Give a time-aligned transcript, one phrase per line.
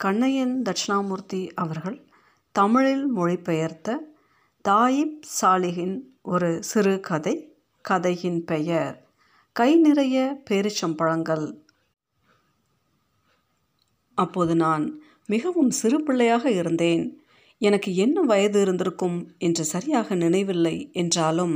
[0.00, 2.06] கண்ணையன் தட்சிணாமூர்த்தி அவர்கள்
[2.52, 3.98] தமிழில் மொழிபெயர்த்த
[4.64, 7.34] தாயிப் சாலிகின் ஒரு சிறு கதை
[7.84, 8.94] கதையின் பெயர்
[9.52, 11.46] கை நிறைய பேரிச்சம்பழங்கள்.
[14.14, 14.84] அப்போது நான்
[15.26, 17.04] மிகவும் சிறு பிள்ளையாக இருந்தேன்.
[17.58, 21.54] எனக்கு என்ன வயது இருந்திருக்கும் என்று சரியாக நினைவில்லை என்றாலும்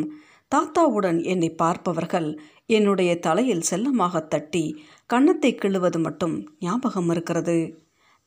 [0.52, 2.28] தாத்தாவுடன் என்னை பார்ப்பவர்கள்
[2.66, 4.64] என்னுடைய தலையில் செல்லமாக தட்டி
[5.06, 7.58] கன்னத்தை கிள்ளுவது மட்டும் ஞாபகம் இருக்கிறது.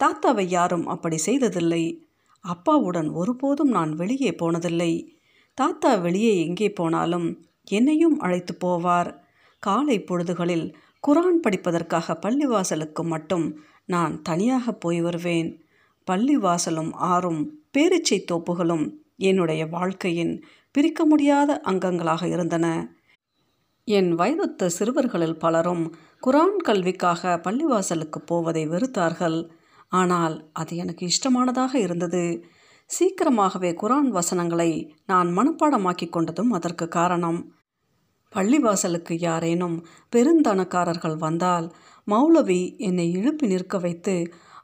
[0.03, 2.07] தாத்தாவை யாரும் அப்படி செய்ததில்லை.
[2.39, 5.07] அப்பாவுடன் ஒருபோதும் நான் வெளியே போனதில்லை.
[5.53, 9.15] தாத்தா வெளியே எங்கே போனாலும் என்னையும் அழைத்து போவார்.
[9.59, 10.75] காலை பொழுதுகளில்
[11.07, 15.61] குரான் படிப்பதற்காக பள்ளிவாசலுக்கு மட்டும் நான் தனியாக போய் வருவேன்.
[16.11, 22.95] பள்ளிவாசலும் ஆறும் பேரிச்சை தோப்புகளும் என்னுடைய வாழ்க்கையின் பிரிக்க முடியாத அங்கங்களாக இருந்தன.
[23.83, 25.95] என் வயதொத்த சிறுவர்களில் பலரும்
[26.25, 29.49] குரான் கல்விக்காக பள்ளிவாசலுக்கு போவதை வெறுத்தார்கள்.
[29.91, 32.23] ஆனால் அது எனக்கு இஷ்டமானதாக இருந்தது.
[32.89, 34.71] சீக்கிரமாகவே குரான் வசனங்களை
[35.05, 37.39] நான் மனப்பாடமாக்கி கொண்டதும் அதற்கு காரணம்.
[38.33, 39.77] பள்ளிவாசலுக்கு யாரேனும்
[40.15, 41.67] பெருந்தனக்காரர்கள் வந்தால்
[42.07, 44.15] மௌலவி என்னை இழுப்பி நிற்க வைத்து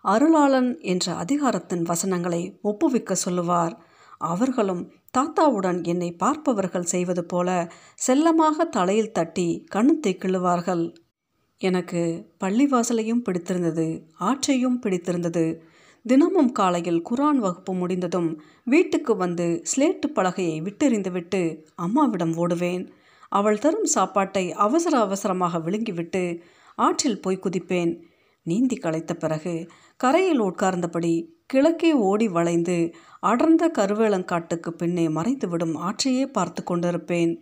[0.04, 3.74] அருளாளன் என்ற அதிகாரத்தின் வசனங்களை ஒப்புவிக்க சொல்லுவார்.
[4.22, 4.84] அவர்களும்
[5.18, 7.50] தாத்தாவுடன் என்னை பார்ப்பவர்கள் செய்வது போல
[7.96, 10.86] செல்லமாக தலையில் தட்டி கண்ணத்தை கிள்ளுவார்கள்.
[11.62, 13.86] எனக்கு பள்ளிவாசலையும் பிடித்திருந்தது
[14.20, 15.62] ஆற்றையும் பிடித்திருந்தது.
[16.06, 21.42] தினமும் காலையில் குரான் வகுப்பு முடிந்ததும் வீட்டுக்கு வந்து ஸ்லேட்டு பலகையை விட்டெறிந்துவிட்டு
[21.76, 22.88] அம்மாவிடம் ஓடுவேன்.
[23.30, 26.40] அவள் தரும் சாப்பாட்டை அவசர அவசரமாக விழுங்கிவிட்டு
[26.76, 28.02] ஆற்றில் போய் குதிப்பேன்.
[28.44, 31.14] நீந்தி களைத்த பிறகு கரையில் உட்கார்ந்தபடி
[31.46, 32.78] கிழக்கே ஓடி வளைந்து
[33.20, 37.34] அடர்ந்த கருவேலங்காட்டுக்கு பின்னே மறைந்துவிடும் ஆற்றையே பார்த்து கொண்டிருப்பேன்.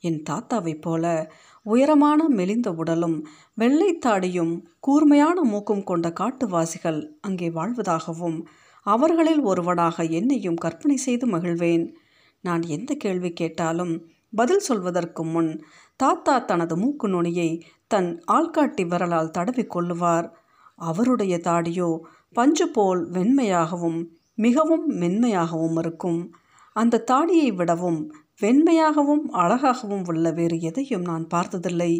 [0.00, 8.42] என் தாத்தாவைப் போல உயரமான மெலிந்த உடலும் வெள்ளைத்தாடியும் கூர்மையான மூக்கும் கொண்ட காட்டுவாசிகள் அங்கே வாழ்வதாகவும்
[8.82, 11.92] அவர்களில் ஒருவனாக என்னையும் கற்பனை செய்து மகிழ்வேன்.
[12.40, 15.64] நான் எந்த கேள்வி கேட்டாலும் பதில் சொல்வதற்கு முன்
[15.96, 20.26] தாத்தா தனது மூக்கு நுனியை தன் ஆள்காட்டி விரலால் தடவி கொள்ளுவார்.
[20.74, 22.00] அவருடைய தாடியோ
[22.32, 24.00] பஞ்சு போல் வெண்மையாகவும்
[24.34, 26.30] மிகவும் மென்மையாகவும் இருக்கும்.
[26.72, 28.12] அந்த தாடியை விடவும்
[28.42, 31.92] வெண்மையாகவும் அழகாகவும் உள்ள வேறு எதையும் நான் பார்த்ததில்லை.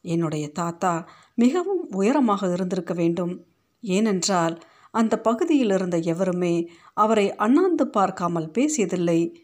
[0.00, 3.46] என்னுடைய தாத்தா மிகவும் உயரமாக இருந்திருக்க வேண்டும்.
[3.80, 9.34] ஏனென்றால் அந்த பகுதியில் இருந்த எவருமே அவரை அண்ணாந்து பார்க்காமல் பேசியதில்லை.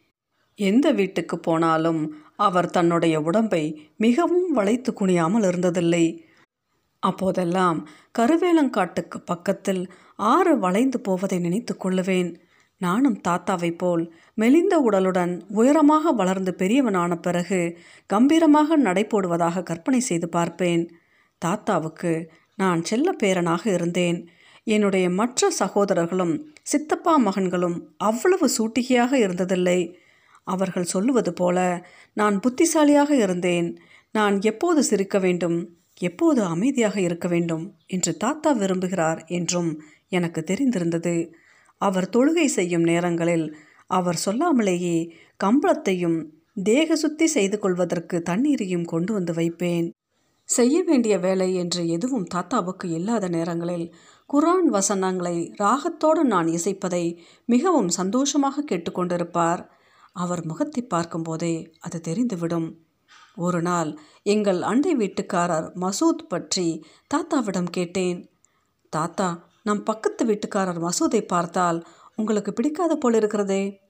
[0.54, 6.04] எந்த வீட்டுக்கு போனாலும் அவர் தன்னுடைய உடம்பை மிகவும் வளைத்து குனியாமல் இருந்ததில்லை.
[7.02, 9.82] அப்போதெல்லாம் கருவேலங்காட்டுக்கு பக்கத்தில்
[10.16, 12.30] ஆறு வளைந்து போவதை நினைத்து கொள்ளுவேன்.
[12.80, 17.60] நானும் தாத்தாவைப் போல் மெலிந்த உடலுடன் உயரமாக வளர்ந்து பெரியவனான பிறகு
[18.06, 20.90] கம்பீரமாக நடை போடுவதாக கற்பனை செய்து பார்ப்பேன்.
[21.38, 22.12] தாத்தாவுக்கு
[22.56, 24.28] நான் செல்ல பேரனாக இருந்தேன்.
[24.64, 29.80] என்னுடைய மற்ற சகோதரர்களும் சித்தப்பா மகன்களும் அவ்வளவு சூட்டிகையாக இருந்ததில்லை.
[30.46, 31.58] அவர்கள் சொல்லுவது போல
[32.12, 33.68] நான் புத்திசாலியாக இருந்தேன்.
[34.14, 35.58] நான் எப்போது சிரிக்க வேண்டும்
[36.00, 39.70] எப்போது அமைதியாக இருக்க வேண்டும் என்று தாத்தா விரும்புகிறார் என்றும்
[40.08, 41.14] எனக்கு தெரிந்திருந்தது.
[41.80, 43.46] அவர் தொழுகை செய்யும் நேரங்களில்
[43.86, 44.96] அவர் சொல்லாமலேயே
[45.44, 46.18] கம்பளத்தையும்
[46.62, 49.86] தேக சுத்தி செய்து கொள்வதற்கு தண்ணீரையும் கொண்டு வந்து வைப்பேன்.
[50.48, 53.86] செய்ய வேண்டிய வேலை என்று எதுவும் தாத்தாவுக்கு இல்லாத நேரங்களில்
[54.30, 57.04] குரான் வசனங்களை ராகத்தோடு நான் இசைப்பதை
[57.46, 59.62] மிகவும் சந்தோஷமாக கேட்டுக்கொண்டிருப்பார்
[60.16, 62.68] அவர் முகத்தை பார்க்கும்போதே அது தெரிந்துவிடும்.
[63.36, 63.90] ஒரு நாள்
[64.22, 66.66] எங்கள் அண்டை வீட்டுக்காரர் மசூத் பற்றி
[67.14, 68.18] தாத்தாவிடம் கேட்டேன்.
[68.92, 69.28] தாத்தா
[69.62, 73.80] நம் பக்கத்து வீட்டுக்காரர் மசூதை பார்த்தால் உங்களுக்கு பிடிக்காத போல் இருக்கிறதே.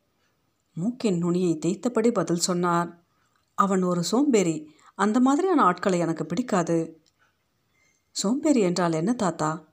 [0.74, 3.04] மூக்கின் நுனியை தேய்த்தபடி பதில் சொன்னார்.
[3.54, 4.70] அவன் ஒரு சோம்பேறி.
[4.94, 7.00] அந்த மாதிரியான ஆட்களை எனக்கு பிடிக்காது.
[8.10, 9.68] சோம்பேறி என்றால் என்ன தாத்தா?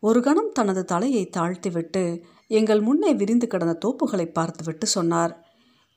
[0.00, 5.44] ஒரு கணம் தனது தலையை தாழ்த்திவிட்டு எங்கள் முன்னே விரிந்து கிடந்த தோப்புகளை பார்த்துவிட்டு சொன்னார்.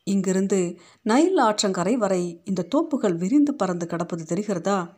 [0.03, 4.89] இங்கிருந்து நைல் ஆற்றங்கரை வரை இந்த தோப்புகள் விரிந்து பறந்து கிடப்பது தெரிகிறதா?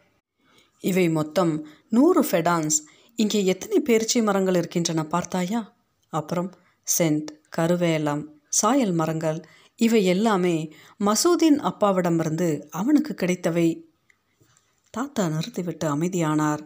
[0.79, 2.77] இவை மொத்தம் நூறு ஃபெடான்ஸ்.
[3.15, 5.73] இங்கே எத்தனை பேரிச்சை மரங்கள் இருக்கின்றன பார்த்தாயா?
[6.09, 6.53] அப்புறம்
[6.99, 7.25] சென்ட்
[7.57, 9.45] கருவேலம் சாயல் மரங்கள்
[9.75, 13.85] இவை எல்லாமே மசூதின் அப்பாவிடமிருந்து அவனுக்கு கிடைத்தவை.
[14.89, 16.59] தாத்தா நிறுத்திவிட்டு அமைதியானார்.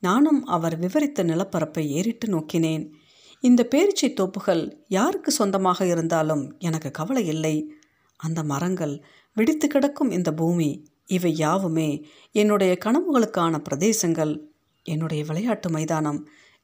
[0.00, 2.92] நானும் அவர் விவரித்த நிலப்பரப்பை ஏறிட்டு நோக்கினேன்.
[3.40, 7.72] இந்த பேரிச்சை தோப்புகள் யாருக்கு சொந்தமாக இருந்தாலும் எனக்கு கவலை இல்லை.
[8.16, 14.47] அந்த மரங்கள் வெடித்து கிடக்கும் இந்த பூமி இவை யாவுமே என்னுடைய கனவுகளுக்கான பிரதேசங்கள்.
[14.88, 16.20] என்னுடைய விளையாட்டு மைதானம்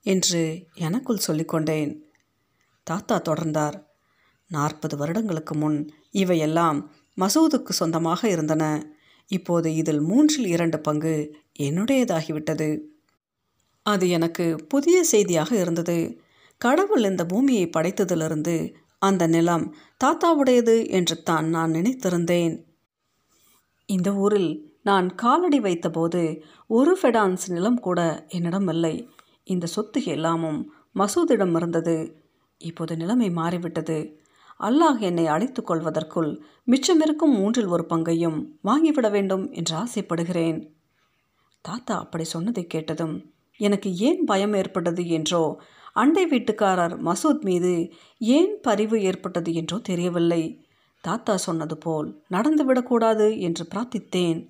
[0.06, 0.42] என்று
[0.74, 1.92] எனக்குள் சொல்லிக்கொண்டேன்.
[2.86, 3.76] தாத்தா தொடர்ந்தார்.
[4.50, 5.78] நாற்பது வருடங்களுக்கு முன்
[6.10, 6.78] இவையெல்லாம்
[7.18, 8.64] மசூதுக்கு சொந்தமாக இருந்தன.
[9.30, 11.14] இப்போது இதில் மூன்றில் இரண்டு பங்கு
[11.58, 12.68] என்னுடையதாகிவிட்டது.
[13.86, 15.98] அது எனக்கு புதிய செய்தியாக இருந்தது.
[16.60, 18.56] கடவுள் இந்த பூமியை படைத்ததிலிருந்து
[18.98, 19.64] அந்த நிலம்
[20.04, 22.54] தாத்தாவுடையது என்று தான் நான் நினைத்திருந்தேன்.
[23.88, 24.52] இந்த ஊரில்
[24.84, 29.08] நான் காலடி வைத்தபோது ஒரு ஃபெடான்ஸ் நிலம் கூட என்னிடம் இல்லை.
[29.44, 32.22] இந்த சொத்து எல்லாமும் மசூதிடம் இருந்தது.
[32.58, 34.22] இப்போது நிலைமை மாறிவிட்டது.
[34.60, 40.58] அல்லாஹ் என்னை அழைத்து கொள்வதற்குள் மிச்சமிருக்கும் மூன்றில் ஒரு பங்கையும் வாங்கிவிட வேண்டும் என்று ஆசைப்படுகிறேன்.
[41.60, 45.60] தாத்தா அப்படி சொன்னதை கேட்டதும் எனக்கு ஏன் பயம் ஏற்பட்டது என்றோ
[45.92, 50.42] அண்டை வீட்டுக்காரர் மசூத் மீது ஏன் பரிவு ஏற்பட்டது என்றோ தெரியவில்லை.
[51.00, 54.40] தாத்தா சொன்னது போல் நடந்துவிடக்கூடாது என்று பிரார்த்தித்தேன்.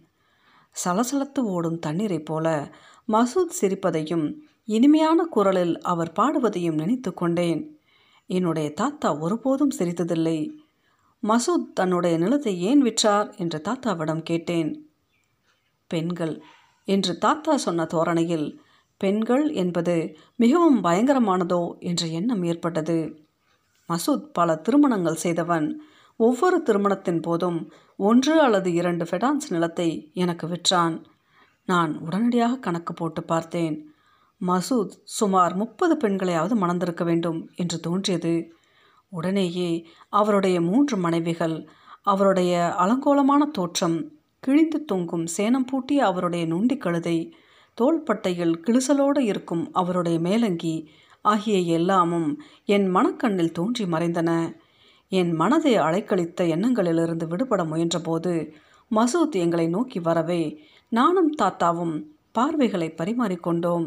[0.85, 2.75] சலசலத்து ஓடும் தண்ணீரைப் போல
[3.09, 4.35] மசூத் சிரிப்பதையும்
[4.65, 7.79] இனிமையான குரலில் அவர் பாடுவதையும் நினைத்து கொண்டேன்.
[8.26, 10.50] என்னுடைய தாத்தா ஒருபோதும் சிரித்ததில்லை.
[11.23, 13.37] மசூத் தன்னுடைய நிலத்தை ஏன் விற்றார்?
[13.37, 14.88] என்று தாத்தாவிடம் கேட்டேன்.
[15.87, 16.43] பெண்கள்
[16.85, 18.61] என்று தாத்தா சொன்ன தோரணையில்
[18.97, 23.26] பெண்கள் என்பது மிகவும் பயங்கரமானதோ என்ற எண்ணம் ஏற்பட்டது.
[23.88, 25.82] மசூத் பல திருமணங்கள் செய்தவன்
[26.16, 31.05] ஒவ்வொரு திருமணத்தின் போதும் ஒன்று அல்லது இரண்டு ஃபெடான்ஸ் நிலத்தை எனக்கு விற்றான்.
[31.64, 33.93] நான் உடனடியாக கணக்கு போட்டு பார்த்தேன்.
[34.46, 38.52] மசூத் சுமார் முப்பது பெண்களையாவது மணந்திருக்க வேண்டும் என்று தோன்றியது.
[39.08, 41.69] உடனேயே அவருடைய மூன்று மனைவிகள்
[42.02, 47.37] அவருடைய அலங்கோலமான தோற்றம் கிழிந்து தொங்கும் சேனம் பூட்டிய அவருடைய நுண்டி கழுதை
[47.75, 50.90] தோள்பட்டையில் கிழிசலோடு இருக்கும் அவருடைய மேலங்கி
[51.22, 54.56] ஆகிய எல்லாமும் என் மனக்கண்ணில் தோன்றி மறைந்தன.
[55.19, 58.32] என் மனதை அலைக்கழித்த எண்ணங்களிலிருந்து விடுபட முயன்றபோது
[58.90, 60.43] மசூத் எங்களை நோக்கி வரவே
[60.93, 61.94] நானும் தாத்தாவும்
[62.32, 63.87] பார்வைகளை பரிமாறிக்கொண்டோம்.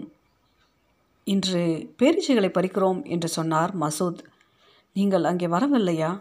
[1.28, 1.64] இன்று
[2.00, 4.22] பேரிச்சைகளை பறிக்கிறோம் என்று சொன்னார் மசூத்.
[4.94, 6.12] நீங்கள் அங்கே வரவில்லையா?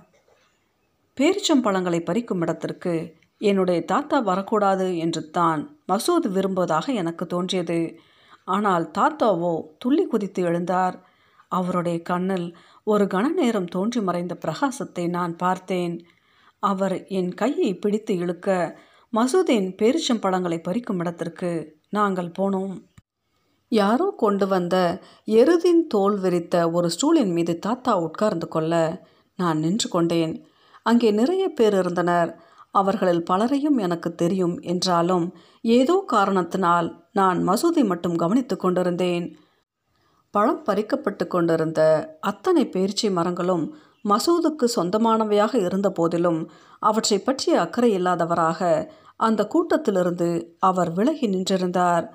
[1.17, 2.95] பேரிச்சம்பழங்களை பறிக்கும் இடத்திற்கு
[3.41, 7.81] என்னுடைய தாத்தா வரக்கூடாது என்று தான் மசூத் விரும்புவதாக எனக்கு தோன்றியது.
[8.49, 10.97] ஆனால் தாத்தாவோ துள்ளி குதித்து எழுந்தார்.
[11.49, 12.49] அவருடைய கண்ணில்
[12.87, 15.95] ஒரு கண நேரம் தோன்றி மறைந்த பிரகாசத்தை நான் பார்த்தேன்.
[16.63, 18.49] அவர் என் கையை பிடித்து இழுக்க
[19.13, 21.51] மசூதின் பேரிச்சம்பழங்களை பறிக்கும் இடத்திற்கு
[21.89, 22.75] நாங்கள் போனோம்.
[23.73, 24.77] யாரோ கொண்டு வந்த
[25.27, 28.75] எருதின் தோல் விரித்த ஒரு ஸ்டூலின் மீது தாத்தா உட்கார்ந்து கொள்ள
[29.39, 30.35] நான் நின்று கொண்டேன்.
[30.83, 32.31] அங்கே நிறைய பேர் இருந்தனர்.
[32.71, 35.27] அவர்களில் பலரையும் எனக்கு தெரியும் என்றாலும்
[35.65, 39.27] ஏதோ காரணத்தினால் நான் மசூதி மட்டும் கவனித்து கொண்டிருந்தேன்.
[40.37, 41.81] பழம் பறிக்கப்பட்டு கொண்டிருந்த
[42.21, 43.65] அத்தனை பேர்ச்சி மரங்களும்
[44.05, 46.41] மசூதுக்கு சொந்தமானவையாக இருந்த போதிலும்
[46.83, 48.61] அவற்றை பற்றிய அக்கறை இல்லாதவராக
[49.21, 50.29] அந்த கூட்டத்திலிருந்து
[50.61, 52.07] அவர் விலகி நின்றிருந்தார்.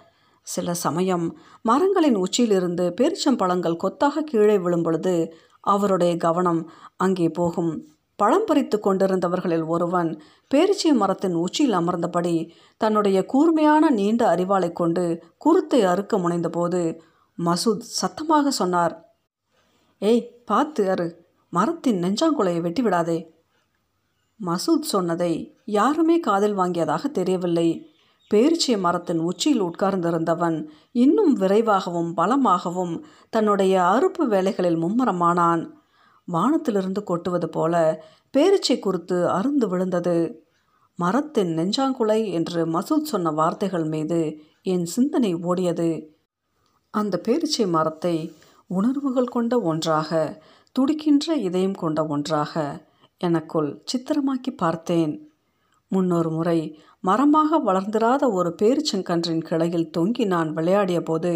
[0.47, 1.25] சில சமயம்
[1.65, 5.15] மரங்களின் உச்சியிலிருந்து பேரிச்சம்பழங்கள் கொத்தாக கீழே விழும்பொழுது
[5.63, 6.61] அவருடைய கவனம்
[6.97, 7.71] அங்கே போகும்.
[8.19, 10.09] பழம் பறித்து கொண்டிருந்தவர்களில் ஒருவன்
[10.51, 12.35] பேரிச்சை மரத்தின் உச்சியில் அமர்ந்தபடி
[12.81, 15.05] தன்னுடைய கூர்மையான நீண்ட அறிவாளை கொண்டு
[15.37, 16.81] குருத்தை அறுக்க முனைந்தபோது
[17.37, 19.15] மசூத் சத்தமாக சொன்னார்.
[19.99, 21.25] ஏய் பார்த்து அரு.
[21.49, 23.33] மரத்தின் நெஞ்சாங்குலையை வெட்டி விடாதே
[24.45, 27.85] மசூத் சொன்னதை யாருமே காதில் வாங்கியதாக தெரியவில்லை.
[28.33, 35.69] பேரிச்சை மரத்தின் உச்சியில் உட்கார்ந்திருந்தவன் இன்னும் விரைவாகவும் பலமாகவும் தன்னுடைய அறுப்பு வேலைகளில் மும்மரமானான்.
[36.25, 38.03] வானத்திலிருந்து கொட்டுவது போல
[38.37, 40.45] பேரிச்சை குறித்து அருந்து விழுந்தது.
[40.95, 46.05] மரத்தின் நெஞ்சாங்குலை என்று மசூத் சொன்ன வார்த்தைகள் மீது என் சிந்தனை ஓடியது.
[46.93, 48.15] அந்த பேரிச்சை மரத்தை
[48.67, 50.41] உணர்வுகள் கொண்ட ஒன்றாக
[50.71, 52.53] துடிக்கின்ற இதயம் கொண்ட ஒன்றாக
[53.17, 55.13] எனக்குள் சித்திரமாக்கி பார்த்தேன்.
[55.87, 56.59] முன்னொரு முறை
[56.99, 61.31] மரமாக வளர்ந்திராத ஒரு பேரிச்சங்கன்றின் கிளையில் தொங்கி நான் விளையாடிய போது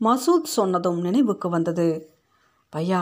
[0.00, 1.88] மசூத் சொன்னதும் நினைவுக்கு வந்தது.
[2.76, 3.00] பையா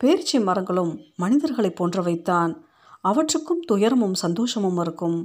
[0.00, 2.52] பேரிச்சை மரங்களும் மனிதர்களைப் போன்றவைத்தான்.
[3.00, 5.18] அவற்றுக்கும் துயரமும் சந்தோஷமும் இருக்கும்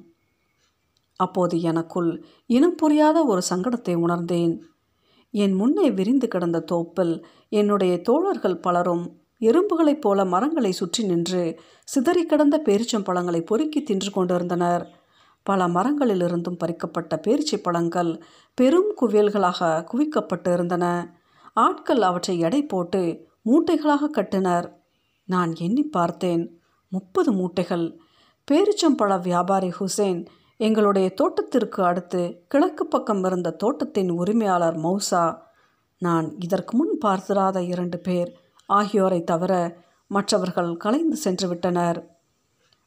[1.19, 4.53] அப்போது எனக்குள் இனம் புரியாத ஒரு சங்கடத்தை உணர்ந்தேன்.
[5.31, 12.61] என் முன்னே விரிந்து கிடந்த தோப்பில் என்னுடைய தோழர்கள் பலரும் எறும்புகளைப் போல மரங்களை சுற்றி நின்று சிதறி கிடந்த
[12.65, 14.89] பேரிச்சம்பழங்களை பொறுக்கி தின்று கொண்டிருந்தனர்.
[15.43, 21.15] பல மரங்களிலிருந்தும் பறிக்கப்பட்ட பேரிச்சை பழங்கள் பெரும் குவியல்களாக குவிக்கப்பட்டு இருந்தன
[21.53, 24.73] ஆட்கள் அவற்றை எடை போட்டு மூட்டைகளாக கட்டினர்.
[25.23, 26.59] நான் எண்ணி பார்த்தேன்.
[26.89, 27.97] முப்பது மூட்டைகள்.
[28.51, 30.25] பேரிச்சம்பழ வியாபாரி ஹுசேன்
[30.57, 35.37] எங்களுடைய தோட்டத்திற்கு அடுத்து கிழக்கு பக்கம் இருந்த தோட்டத்தின் உரிமையாளர் மௌசா
[35.99, 42.07] நான் இதற்கு முன் பார்த்திராத இரண்டு பேர் ஆகியோரை தவிர மற்றவர்கள் கலைந்து சென்று விட்டனர்.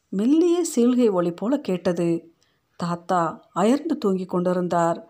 [0.09, 2.35] மெல்லிய சீல்கை ஒளி போல கேட்டது.
[2.77, 5.09] தாத்தா அயர்ந்து தூங்கிக் கொண்டிருந்தார்.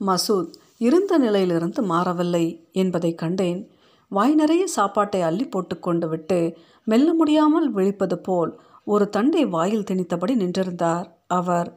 [0.00, 3.70] மசூத் இருந்த நிலையிலிருந்து மாறவில்லை என்பதை கண்டேன்.
[4.08, 11.06] வாய் நிறைய சாப்பாட்டை அள்ளி போட்டுக்கொண்டு விட்டு மெல்ல முடியாமல் விழிப்பது போல் ஒரு தண்டை வாயில் திணித்தபடி நின்றிருந்தார்.
[11.26, 11.68] அவர்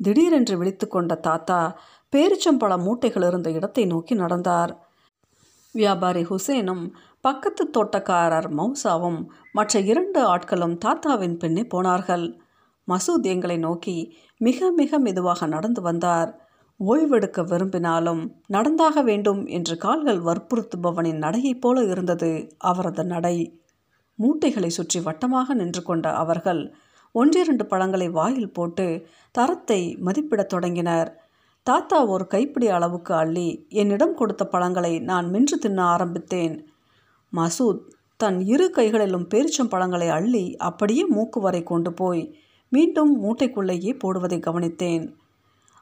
[0.00, 1.80] திடீரென்று விழித்து கொண்ட தாத்தா
[2.12, 4.72] பேரிச்சம்பழ மூட்டைகள் இருந்த இடத்தை நோக்கி நடந்தார்.
[5.74, 6.90] வியாபாரி ஹுசேனும்
[7.20, 12.26] பக்கத்து தோட்டக்காரர் மௌசாவும் மற்ற இரண்டு ஆட்களும் தாத்தாவின் பின்னே போனார்கள்.
[12.88, 13.96] மசூத் எங்களை நோக்கி
[14.38, 16.30] மிக மிக மெதுவாக நடந்து வந்தார்.
[16.80, 23.36] ஓய்வெடுக்க விரும்பினாலும் நடந்தாக வேண்டும் என்று கால்கள் வற்புறுத்துபவனின் நடையைப் போல இருந்தது அவரது நடை.
[24.18, 26.62] மூட்டைகளை சுற்றி வட்டமாக நின்று கொண்ட அவர்கள்
[27.20, 28.86] ஒன்றிரண்டு பழங்களை வாயில் போட்டு
[29.30, 31.10] தரத்தை மதிப்பிடத் தொடங்கினர்.
[31.66, 36.56] தாத்தா ஒரு கைப்பிடி அளவுக்கு அள்ளி என்னிடம் கொடுத்த பழங்களை நான் மென்று தின்ன ஆரம்பித்தேன்.
[37.32, 37.80] மசூத்
[38.16, 42.22] தன் இரு கைகளிலும் பேரிச்சம் பழங்களை அள்ளி அப்படியே மூக்கு வரை கொண்டு போய்
[42.72, 45.04] மீண்டும் மூட்டைக்குள்ளேயே போடுவதை கவனித்தேன்.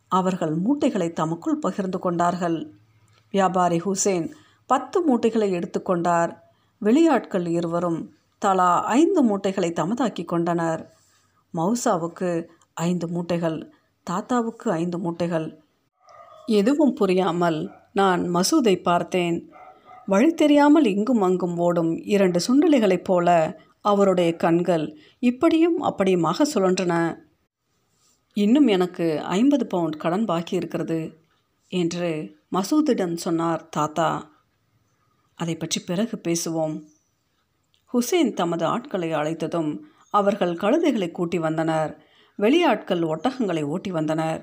[0.09, 2.59] அவர்கள் மூட்டைகளை தமக்குள் பகிர்ந்து கொண்டார்கள்.
[3.31, 4.27] வியாபாரி ஹுசேன்
[4.67, 6.33] பத்து மூட்டைகளை எடுத்துக்கொண்டார்
[6.83, 8.01] வெளியாட்கள் இருவரும்
[8.43, 10.83] தலா ஐந்து மூட்டைகளை தமதாக்கி கொண்டனர்.
[11.55, 13.71] மவுசாவுக்கு ஐந்து மூட்டைகள்
[14.03, 15.57] தாத்தாவுக்கு ஐந்து மூட்டைகள்.
[16.47, 19.53] எதுவும் புரியாமல் நான் மசூதை பார்த்தேன்.
[20.07, 27.17] வழி தெரியாமல் இங்கும் அங்கும் ஓடும் இரண்டு சுண்டலிகளைப் போல அவருடைய கண்கள் இப்படியும் அப்படியுமாக சுழன்றன.
[28.33, 31.19] இன்னும் எனக்கு ஐம்பது பவுண்ட் கடன் பாக்கி இருக்கிறது
[31.69, 34.31] என்று மசூதிடம் சொன்னார் தாத்தா.
[35.35, 36.83] அதை பற்றி பிறகு பேசுவோம்.
[37.93, 39.79] ஹுசேன் தமது ஆட்களை அழைத்ததும்
[40.15, 41.91] அவர்கள் கழுதைகளை கூட்டி வந்தனர்.
[42.39, 44.41] வெளியாட்கள் ஒட்டகங்களை ஓட்டி வந்தனர்.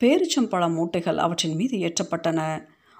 [0.00, 2.40] பேரிச்சம்பழ மூட்டைகள் அவற்றின் மீது ஏற்றப்பட்டன.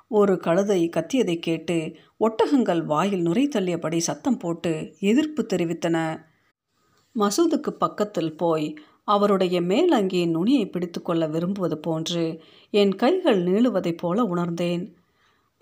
[0.08, 1.76] ஒரு கழுதை கத்தியதை கேட்டு
[2.20, 5.98] ஒட்டகங்கள் வாயில் நுரை தள்ளியபடி சத்தம் போட்டு எதிர்ப்பு தெரிவித்தன.
[7.14, 12.24] மசூதுக்கு பக்கத்தில் போய் அவருடைய மேலங்கியின் நுனியை பிடித்து கொள்ள விரும்புவது போன்று
[12.70, 14.84] என் கைகள் நீளுவதைப் போல உணர்ந்தேன்.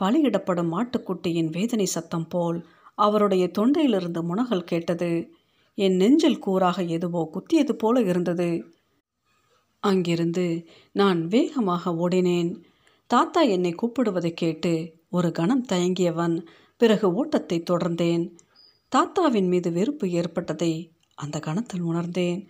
[0.03, 2.59] பலியிடப்படும் மாட்டுக்குட்டியின் வேதனை சத்தம் போல்
[2.95, 5.11] அவருடைய தொண்டையிலிருந்து முனகல் கேட்டது.
[5.79, 8.49] என் நெஞ்சில் கூறாக எதுவோ குத்தியது போல இருந்தது.
[9.83, 10.47] அங்கிருந்து
[10.93, 12.51] நான் வேகமாக ஓடினேன்.
[13.07, 14.73] தாத்தா என்னை கூப்பிடுவதை கேட்டு
[15.11, 16.37] ஒரு கணம் தயங்கியவன்
[16.81, 18.25] பிறகு ஓட்டத்தை தொடர்ந்தேன்.
[18.89, 20.73] தாத்தாவின் மீது வெறுப்பு ஏற்பட்டதை
[21.15, 22.41] அந்த கணத்தில் உணர்ந்தேன்.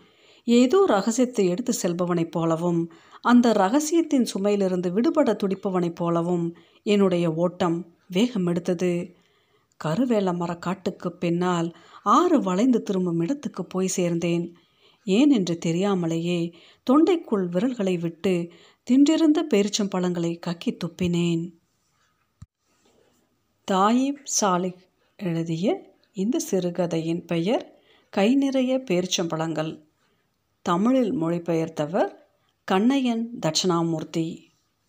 [0.46, 2.80] ஏதோ ரகசியத்தை எடுத்து செல்பவனைப் போலவும்
[3.20, 6.46] அந்த ரகசியத்தின் சுமையிலிருந்து விடுபட துடிப்பவனைப் போலவும்
[6.86, 7.76] என்னுடைய ஓட்டம்
[8.06, 8.92] வேகம் எடுத்தது
[9.84, 14.52] கருவேல மரக்காட்டுக்கு பின்னால் ஆறு வளைந்து திரும்பும் இடத்துக்கு போய் சேர்ந்தேன்.
[15.04, 16.54] ஏன் என்று தெரியாமலேயே
[16.90, 18.50] தொண்டைக்குள் விரல்களை விட்டு
[18.82, 21.50] தின்றிருந்த பேரிச்சம்பழங்களை கக்கி துப்பினேன்.
[23.70, 24.80] தாயிப் சாலிக்
[25.16, 29.82] எழுதிய இந்த சிறுகதையின் பெயர் கை நிறைய பேரிச்சம்பழங்கள்
[30.62, 32.12] தமிழில் மொழிபெயர்த்தவர்
[32.64, 34.51] கண்ணையன் தட்சிணாமூர்த்தி.